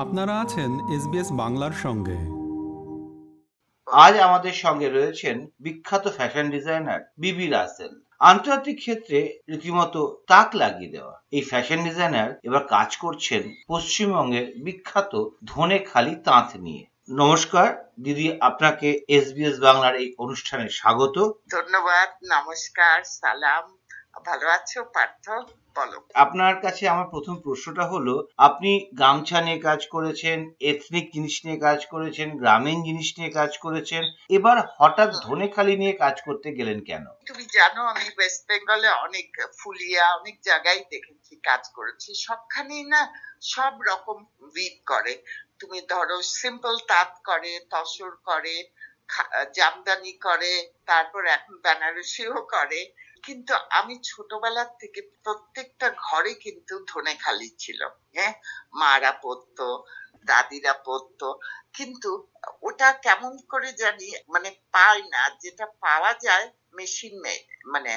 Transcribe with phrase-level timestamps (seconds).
[0.00, 2.18] আপনারা আছেন এসবিএস বাংলার সঙ্গে।
[3.86, 11.22] আজ আমাদের সঙ্গে রয়েছেন বিখ্যাত ফ্যাশন ডিজাইনার বিবি রাসেল। আন্তর্জাতিক ক্ষেত্রে রীতিমতো তাক লাগিয়ে দেওয়া।
[11.30, 19.00] এই ফ্যাশন ডিজাইনার এবার কাজ করছেন পশ্চিমবঙ্গের বিখ্যাত ধনে খালি তাঁত নিয়ে। নমস্কার দিদি আপনাকে
[19.08, 21.16] এসবিএস বাংলার এই অনুষ্ঠানে স্বাগত।
[21.50, 23.64] ধন্যবাদ নমস্কার সালাম।
[24.26, 25.26] ভালো আছো পার্থ?
[25.76, 31.58] বলো আপনার কাছে আমার প্রথম প্রশ্নটা হলো আপনি গামছা নিয়ে কাজ করেছেন এথনিক জিনিস নিয়ে
[31.58, 37.04] কাজ করেছেন গ্রামীণ জিনিস নিয়ে কাজ করেছেন এবার হঠাৎ ধনেখালি নিয়ে কাজ করতে গেলেন কেন?
[37.26, 43.00] তুমি জানো আমি ওয়েস্ট বেঙ্গলে অনেক ফুলিয়া অনেক জায়গায় দেখেছি কাজ করেছি। সবখানেই না
[43.54, 45.14] সব রকম উইভ করে।
[45.60, 48.56] তুমি ধরো সিম্পল তাঁত করে তসর করে
[49.54, 50.52] জামদানি করে
[50.86, 52.80] তারপর এখন বেনারসিও করে।
[53.24, 57.80] কিন্তু আমি ছোটবেলার থেকে প্রত্যেকটা ঘরে কিন্তু ধনে খালি ছিল
[58.14, 58.32] হ্যাঁ?
[58.74, 59.66] মারা পরতো
[60.26, 61.28] দাদিরা পড়তো
[61.74, 62.10] কিন্তু
[62.62, 67.14] ওটা কেমন করে জানি মানে পাই না যেটা পাওয়া যায় মেশিন
[67.66, 67.92] মানে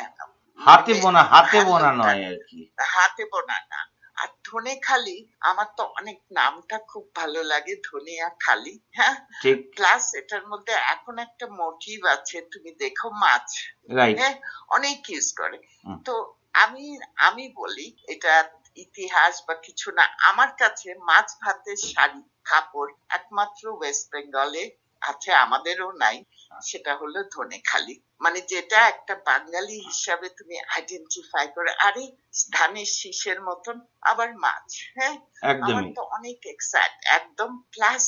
[0.60, 2.60] হাতে বোনা হাতে বোনা নয় আর কি।
[2.94, 3.80] হাতে বোনা না।
[4.24, 9.16] আর ধনে খালি আমার তো অনেক নামটা খুব ভালো লাগে ধনিয়া খালি হ্যাঁ
[9.74, 13.48] প্লাস এটার মধ্যে এখন একটা মোটিভ আছে তুমি দেখো মাছ।
[14.20, 14.36] হ্যাঁ?
[14.70, 15.58] অনেক ইউজ করে।
[16.06, 16.14] তো
[16.54, 16.86] আমি
[17.20, 18.34] আমি বলি এটা
[18.78, 24.64] ইতিহাস বা কিছু না আমার কাছে মাছ ভাতের শাড়ি কাপড় একমাত্র ওয়েস্ট বেঙ্গলে
[25.04, 26.18] আছে আমাদেরও নাই।
[26.62, 32.04] সেটা হলো ধনেখালি। মানে যেটা একটা বাঙালি হিসাবে তুমি আইডেন্টিফাই করে আরে
[32.52, 35.16] ধানের শীষের মতন আবার মাছ হ্যাঁ?
[35.66, 38.04] আমার তো অনেক এক্সাইট একদম। প্লাস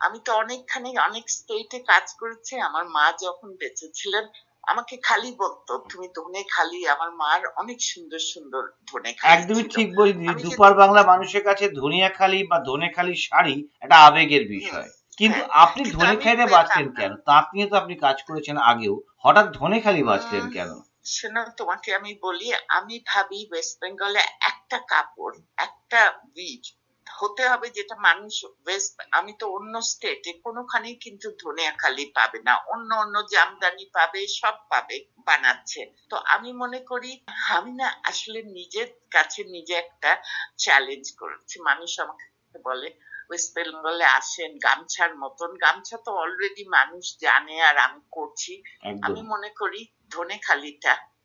[0.00, 4.24] আমি তো অনেকখানি অনেক স্টেটে কাজ করেছি আমার মা যখন বেঁচে ছিলেন
[4.64, 9.88] আমাকে খালি বলতো তুমি ধনে খালি আমার মার অনেক সুন্দর সুন্দর ধনে খালি একদমই ঠিক
[9.98, 10.12] বলি
[10.44, 14.88] দুপার বাংলা মানুষের কাছে ধনিয়াখালি বা ধনেখালি শাড়ি একটা আবেগের বিষয়।
[15.20, 17.12] কিন্তু হ্যাঁ, আপনি কিন্তু ধনেখালিতে আমি বাঁচলেন কেন?
[17.26, 20.70] তাঁত নিয়ে তো আপনি কাজ করেছেন আগেও। হঠাৎ ধনেখালি বাঁচলেন কেন?
[21.14, 26.00] শোনো তোমাকে আমি বলি আমি ভাবি ওয়েস্ট বেঙ্গলে একটা কাপড় একটা
[26.36, 26.64] বীজ
[27.06, 28.34] হতে হবে যেটা মানুষ
[28.64, 34.56] ওয়েস্ট আমি তো অন্য স্টেটে কোনোখানেই কিন্তু ধনিয়াখালি পাবে না। অন্য অন্য জামদানি পাবে সব
[34.68, 34.96] পাবে
[35.26, 35.80] বানাচ্ছে।
[36.10, 37.10] তো আমি মনে করি
[37.50, 40.10] আমি না আসলে নিজের কাছে নিজে একটা
[40.58, 42.24] চ্যালেঞ্জ করেছি। মানুষ আমাকে
[42.64, 42.88] বলে
[43.30, 48.62] ওয়েস্ট বেঙ্গলে আসেন। গামছার মতন। গামছা তো অলরেডি মানুষ জানে আর আমি করছি।
[49.02, 49.92] আমি মনে করি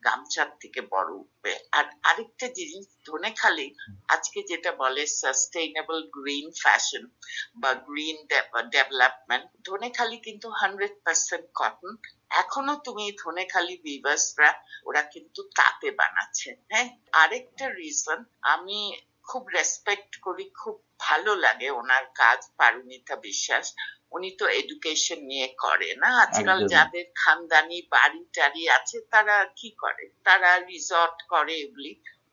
[0.06, 3.76] গামছার থেকে বড় উঠবে। আর আরেকটা জিনিস ধনে খালি
[4.08, 7.10] আজকে যেটা বলে সাস্টেইনেবল গ্রিন ফ্যাশন
[7.56, 8.18] বা গ্রিন
[8.72, 9.46] ডেভেলপমেন্ট
[10.24, 11.98] কিন্তু হান্ড্রেড পার্সেন্ট কটন
[12.30, 14.54] এখনও তুমি ধনে খালি ভিভার্সরা
[14.86, 16.90] ওরা কিন্তু তাতে বানাচ্ছে হ্যাঁ?
[17.12, 23.66] আরেকটা রিজন আমি খুব রেসপেক্ট করি খুব ভালো লাগে ওনার কাজ পারমিতা বিশ্বাস।
[24.12, 26.10] উনি তো এডুকেশন নিয়ে করে না?
[26.24, 30.06] আজকাল যাদের খানদানি বাড়ি টাড়ি আছে তারা কি করে?
[30.24, 31.92] তারা রিসর্ট করে এগুলি।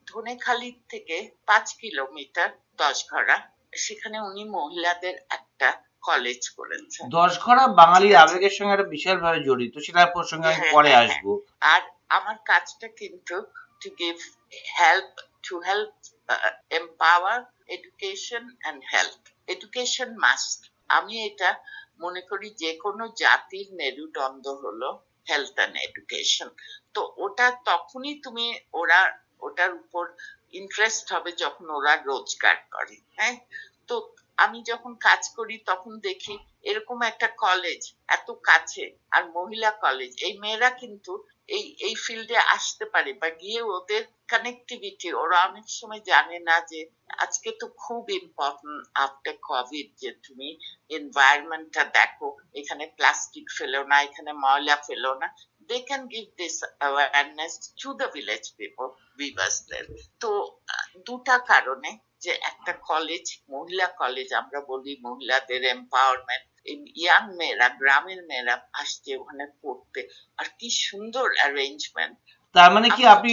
[0.08, 1.16] ধনেখালি থেকে
[1.47, 3.36] পাঁচ কিলোমিটার দশ ঘড়া
[3.76, 5.69] সেখানে উনি মহিলাদের একটা
[6.02, 10.91] কলেজ করেছেন। দশ ঘড়া বাঙালির। আবেগের সঙ্গে একটা বিশালভাবে জড়িত সেটার প্রসঙ্গে আমি হ্যাঁ, পরে
[10.91, 11.25] হ্যাঁ, আসব।
[11.72, 13.36] আর আমার কাজটা কিন্তু
[13.81, 14.16] to give
[14.81, 15.10] help
[15.42, 15.92] to help
[16.71, 17.38] empower
[17.69, 20.60] education and health education must
[20.91, 21.50] আমি এটা
[22.00, 24.88] মনে করি যে কোনো জাতির মেরুদণ্ড হলো
[25.28, 26.49] হেলথ অ্যান্ড এডুকেশন
[26.94, 29.00] তো ওটা তখনই তুমি ওরা,
[29.41, 30.05] ওটার উপর
[30.53, 33.37] ইন্টারেস্ট হবে যখন ওরা রোজগার করে হ্যাঁ?
[33.88, 33.94] তো
[34.44, 36.34] আমি যখন কাজ করি তখন দেখি
[36.70, 37.80] এরকম একটা কলেজ
[38.16, 41.12] এত কাছে, আর মহিলা কলেজ এই মেয়েরা কিন্তু
[41.48, 44.02] এই এই ফিল্ডে আসতে পারে বা গিয়ে ওদের
[44.32, 46.81] কানেক্টিভিটি ওরা অনেক সময় জানে না যে
[47.25, 50.48] আজকে তো খুব ইম্পর্টেন্ট আফটার কোভিড যে তুমি
[50.91, 52.28] এনভায়রনমেন্টটা দেখো,
[52.60, 55.28] এখানে প্লাস্টিক ফেলো না, এখানে ময়লা ফেলো না।
[55.69, 58.87] They can give this awareness to the village people
[59.19, 59.84] ভিভার্সদের
[60.23, 60.31] তো
[61.06, 61.91] দুটা কারণে
[62.25, 63.25] যে একটা কলেজ
[63.55, 66.44] মহিলা কলেজ আমরা বলি মহিলাদের এম্পাওয়ারমেন্ট
[67.03, 70.00] ইয়াং মেয়েরা গ্রামের মেয়েরা আসছে ওখানে পড়তে।
[70.38, 72.17] আর কি সুন্দর অ্যারেঞ্জমেন্ট
[72.56, 73.32] তার মানে কি আপনি।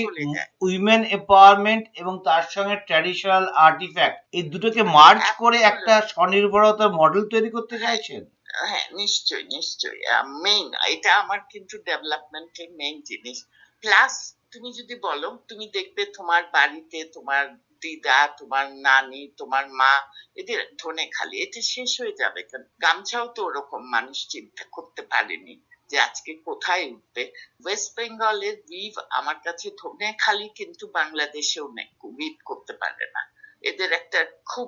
[0.65, 7.49] উইমেন এম্পাওয়ারমেন্ট এবং তার সঙ্গে ট্র্যাডিশনাল আর্টিফ্যাক্ট এই দুটোকে মার্চ করে একটা স্বনির্ভরতার মডেল তৈরি
[7.55, 8.21] করতে চাইছেন?
[8.49, 10.01] হ্যাঁ নিশ্চয়ই নিশ্চয়ই।
[10.43, 13.37] মেইন এটা আমার কিন্তু ডেভেলপমেন্টের মেইন জিনিস।
[13.83, 14.13] প্লাস
[14.51, 17.43] তুমি যদি বলো, তুমি দেখবে তোমার বাড়িতে তোমার
[17.81, 19.93] দিদা, তোমার নানি, তোমার মা,
[20.35, 22.41] এদের ধনে খালি এটা শেষ হয়ে যাবে
[22.81, 25.55] গামছাও তো ওরকম মানুষ চিন্তা করতে পারেনি
[25.89, 27.23] যে আজকে কোথায় উঠবে।
[27.63, 33.21] ওয়েস্ট বেঙ্গলের উইভ আমার কাছে ধনে খালি কিন্তু বাংলাদেশেও নেই উইভ করতে পারে না।
[33.63, 34.67] এদের একটা খুব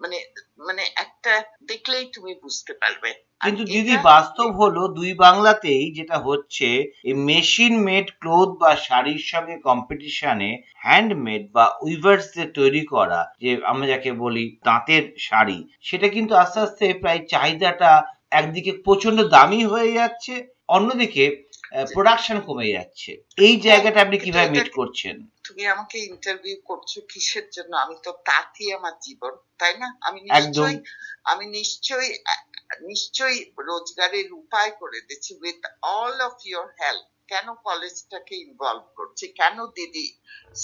[0.00, 0.18] মানে
[0.66, 1.32] মানে একটা
[1.62, 6.68] দেখলেই তুমি বুঝতে পারবে। কিন্তু দিদি বাস্তব হলো দুই বাংলাতেই যেটা হচ্ছে
[7.28, 13.86] মেশিন মেড ক্লোথ বা শাড়ির সঙ্গে কম্পিটিশনে হ্যান্ডমেড বা উইভার্স দিয়ে তৈরি করা যে আমরা
[13.86, 17.90] যাকে বলি তাঁতের শাড়ি সেটা কিন্তু আস্তে আস্তে প্রায় চাহিদাটা
[18.30, 20.34] একদিকে প্রচণ্ড দামি হয়ে যাচ্ছে
[20.68, 21.24] অন্যদিকে
[21.92, 25.16] প্রোডাকশন কমে যাচ্ছে। এই জায়গাটা আপনি কীভাবে মিট করছেন?
[25.44, 27.72] তুমি আমাকে ইন্টারভিউ করছ কিসের জন্য?
[27.76, 29.88] আমি তো তাতেই আমার জীবন তাই না?
[30.00, 30.76] আমি নিশ্চয়ই
[31.24, 32.10] আমি নিশ্চয়ই
[32.82, 35.60] নিশ্চয়ই রোজগারের উপায় করে দিচ্ছি with
[35.96, 39.24] all of your help কেন কলেজটাকে ইনভলভ করছি?
[39.40, 40.06] কেন দিদি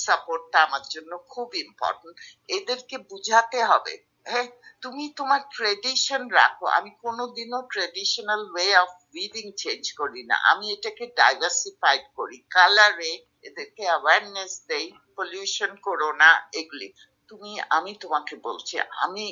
[0.04, 2.16] সাপোর্টটা আমার জন্য খুব ইম্পর্টেন্ট
[2.48, 3.94] এদেরকে বুঝাতে হবে।
[4.26, 4.48] হ্যাঁ
[4.82, 11.04] তুমি তোমার ট্রেডিশন রাখো। আমি কোনোদিনও traditional way of weaving change করি না। আমি এটাকে
[11.16, 13.12] ডাইভার্সিফাইড করি। কালারে
[13.42, 14.86] এদেরকে অ্যাওয়ারনেস দেই
[15.16, 16.88] পলিউশন করো না এগুলি।
[17.28, 18.74] তুমি আমি তোমাকে বলছি
[19.04, 19.24] আমি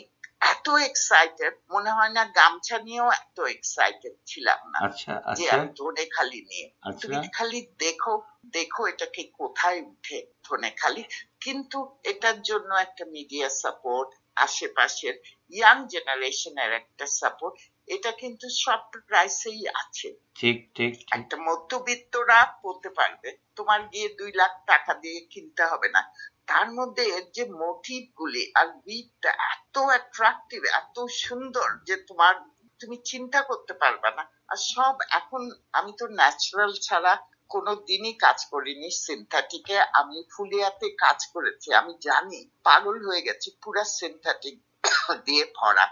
[0.53, 5.69] এত এক্সাইটেড মনে হয় না গামছা নিয়েও এত এক্সাইটেড ছিলাম না আচ্ছা যে আচ্ছা। আমি
[5.77, 8.15] ধনে খালি নিয়ে। আচ্ছা। তুমি খালি দেখো
[8.51, 11.03] দেখো এটাকে কোথায় উঠে ধনে খালি
[11.41, 15.15] কিন্তু এটার জন্য একটা মিডিয়া সাপোর্ট আশেপাশের
[15.53, 17.57] ইয়াং জেনারেশনের একটা সাপোর্ট
[17.89, 24.53] এটা কিন্তু সব প্রাইসেই আছে। ঠিক ঠিক একটা মধ্যবিত্তরা পড়তে পারবে তোমার গিয়ে দুই লাখ
[24.67, 26.03] টাকা দিয়ে কিনতে হবে না।
[26.47, 32.35] তার মধ্যে এর যে মোটিভ গুলি আর উইথটা এত অ্যাট্রাকটিভ এত সুন্দর যে তোমার
[32.81, 35.43] তুমি চিন্তা করতে পারবে না। আর সব এখন
[35.73, 37.13] আমি তো ন্যাচারাল ছাড়া
[37.51, 43.85] কোনো দিনই কাজ করিনি সিনথেটিকে আমি ফুলিয়াতে কাজ করেছি আমি জানি পাগল হয়ে গেছি পুরা
[43.99, 44.57] সিনথেটিক
[45.27, 45.87] দিয়ে ভরা।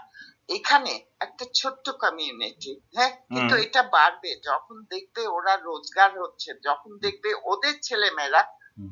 [0.49, 3.11] এখানে একটা ছোট্ট কমিউনিটি হ্যাঁ?
[3.29, 8.43] কিন্তু এটা বাড়বে যখন দেখবে ওরা রোজগার হচ্ছে যখন দেখবে ওদের ছেলেমেয়েরা।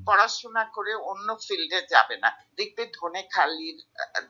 [0.07, 3.77] পড়াশোনা করে অন্য ফিল্ডে যাবে না। দেখবে ধনে খালির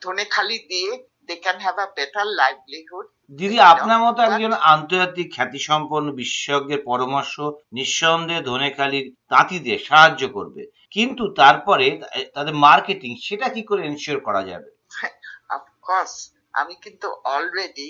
[0.02, 0.92] ধনে খালি দিয়ে
[1.30, 7.34] they can have a better livelihood দিদি আপনার মতো একজন আন্তর্জাতিক খ্যাতিসম্পন্ন বিশেষজ্ঞের পরামর্শ
[7.72, 10.62] নিঃসন্দেহে ধনেখালির তাঁতিদের সাহায্য করবে।
[10.92, 11.88] কিন্তু তারপরে
[12.34, 14.70] তাদের মার্কেটিং সেটা কি করে এনশিওর করা যাবে?
[15.50, 16.14] অফকোর্স
[16.56, 17.90] আমি কিন্তু অলরেডি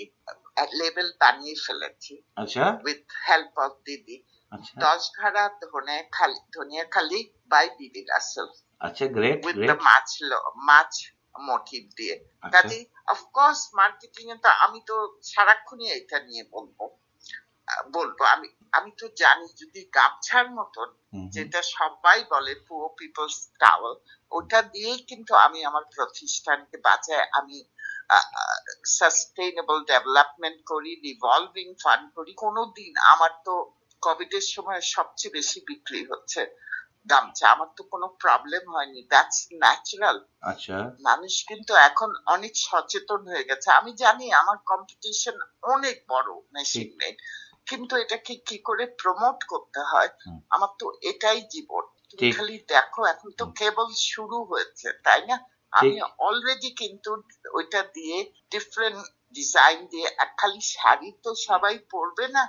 [0.72, 4.16] লেভেল বানিয়ে ফেলেছি আচ্ছা। উইথ হেল্প অফ দিদি।
[4.52, 8.48] আচ্ছা। দশ ঘাড়া ধনে খালি ধনিয়া খালি বাই বিবি রাসেল।
[8.80, 10.08] আচ্ছা great with the maach
[10.68, 10.92] maach
[11.48, 12.14] motif দিয়ে।
[12.52, 16.78] কাজে অফকোর্স মার্কেটিং এ তো আমি তো সারাক্ষণই এটা নিয়ে বলব।
[17.92, 20.88] বলব আমি আমি তো জানি যদি গামছার মতন।
[21.34, 23.94] যেটা সবাই বলে পুয়ার পিপলস টাওয়েল
[24.32, 27.56] ওটা দিয়েই কিন্তু আমি আমার প্রতিষ্ঠানকে বাঁচাই। আমি
[28.98, 33.54] সাস্টেইনেবল ডেভেলপমেন্ট করি রিভলভিং ফান্ড করি কোনোদিন আমার তো
[34.02, 36.42] কোভিড এর সময় সবচেয়ে বেশি বিক্রি হচ্ছে
[37.10, 43.44] গামছা। আমার তো কোনো প্রবলেম হয়নি। দ্যাটস ন্যাচারাল আচ্ছা। মানুষ কিন্তু এখন অনেক সচেতন হয়ে
[43.44, 47.16] গেছে। আমি জানি আমার কম্পিটিশন অনেক বড় মেশিন মেড
[47.66, 50.10] কিন্তু এটাকে কি করে প্রমোট করতে হয়?
[50.50, 55.36] আমার তো এটাই জীবন। তুমি খালি দেখো এখন তো কেবল শুরু হয়েছে তাই না?
[55.76, 57.10] আমি অলরেডি কিন্তু
[57.54, 58.16] ওইটা দিয়ে
[58.50, 58.98] ডিফারেন্ট
[59.36, 60.08] ডিজাইন দিয়ে
[60.38, 62.42] খালি শাড়ি তো সবাই পরবে না।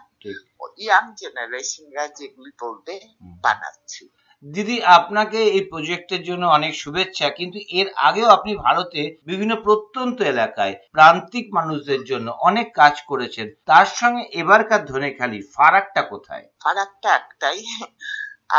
[0.77, 2.95] ইয়াং জেনারেশনরা যেগুলি পরবে
[3.43, 4.03] বানাচ্ছি।
[4.43, 10.75] দিদি আপনাকে এই প্রজেক্টের জন্য অনেক শুভেচ্ছা কিন্তু এর আগেও আপনি ভারতে বিভিন্ন প্রত্যন্ত এলাকায়
[10.91, 16.45] প্রান্তিক মানুষদের জন্য অনেক কাজ করেছেন। তার সঙ্গে এবারকার ধনেখালি ফারাকটা কোথায়?
[16.63, 17.59] ফারাকটা একটাই।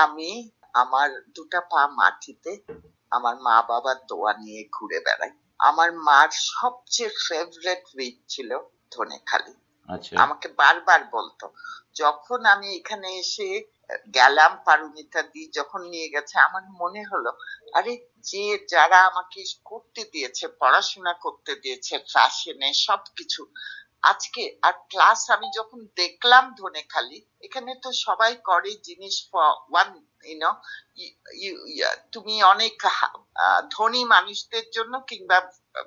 [0.04, 0.30] আমি
[0.74, 2.52] আমার দুটা পা মাটিতে
[3.12, 8.50] আমার মা বাবার দোয়া নিয়ে ঘুরে বেড়াই আমার মার সবচেয়ে ফেভারেট উইক ছিল
[8.92, 9.52] ধনেখালি।
[9.88, 11.46] আচ্ছা। আমাকে বারবার বলতো
[11.94, 13.48] যখন আমি এখানে এসে
[14.14, 17.30] গেলাম পারমিতা দি যখন নিয়ে গেছে আমার মনে হলো
[17.72, 17.92] আরে
[18.24, 23.42] যে যারা আমাকে করতে দিয়েছে পড়াশোনা করতে দিয়েছে ফ্যাশনে সবকিছু
[24.02, 29.14] আজকে আর প্লাস আমি যখন দেখলাম ধনেখালি এখানে তো সবাই করে জিনিস
[29.70, 29.88] ওয়ান
[30.24, 30.50] ইউনো
[32.12, 32.74] তুমি অনেক
[33.70, 35.38] ধনী মানুষদের জন্য কিংবা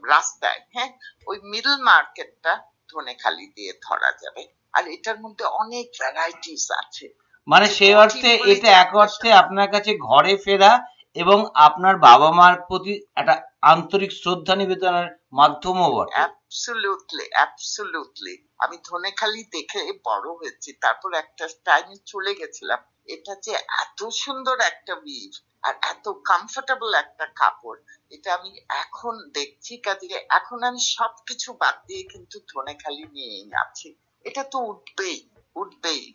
[0.08, 0.92] রাস্তায় হ্যাঁ?
[1.28, 2.54] ওই মিডল মার্কেটটা
[2.90, 7.06] ধনেখালি দিয়ে ধরা যাবে। আর এটার মধ্যে অনেক ভ্যারাইটিস আছে।
[7.48, 10.72] মানে সেই অর্থে এটা এক অর্থে আপনার কাছে ঘরে ফেরা
[11.16, 19.44] এবং আপনার বাবা মার প্রতি একটা আন্তরিক শ্রদ্ধা নিবেদনের মাধ্যমও বটে। অ্যাবসলিউটলি অ্যাবসলিউটলি আমি ধনেখালি
[19.44, 23.52] দেখে বড় হয়েছি, তারপর একটা টাইমে চলে গেছিলাম। এটা যে
[23.84, 30.64] এত সুন্দর একটা বীজ আর এত কমফোর্টেবল একটা কাপড়, এটা আমি এখন দেখছি কাজে, এখন
[30.64, 36.14] আমি সবকিছু বাদ দিয়ে কিন্তু ধনেখালি নিয়েই আছি। এটা তো উঠবেই উঠবেই।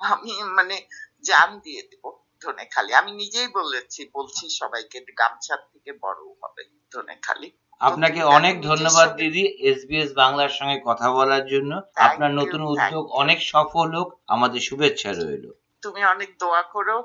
[0.00, 0.76] আমি মানে
[1.24, 2.04] জান দিয়ে দেব।
[2.42, 6.62] ধনেখালি আমি নিজেই বলেছি বলছি সবাইকে গামছার থেকে বড় হবে
[6.92, 7.48] ধনেখালি
[7.80, 13.88] আপনাকে অনেক ধন্যবাদ দিদি এসবিএস বাংলার সঙ্গে কথা বলার জন্য। আপনার নতুন উদ্যোগ অনেক সফল
[13.96, 15.44] হোক আমাদের শুভেচ্ছা রইল।
[15.82, 16.96] তুমি অনেক দোয়া করো।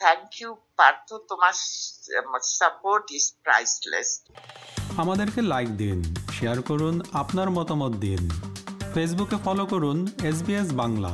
[0.00, 1.54] থ্যাংক ইউ পার্থ তোমার
[2.58, 4.08] সাপোর্ট ইজ প্রাইসলেস
[4.98, 5.98] আমাদেরকে লাইক দিন
[6.32, 8.22] শেয়ার করুন আপনার মতামত দিন।
[8.94, 11.12] ফেসবুকে ফলো করুন এসবিএস বাংলা।